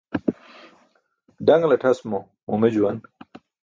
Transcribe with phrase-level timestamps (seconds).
[1.47, 2.97] Ḍaṅltʰas mo mume juwan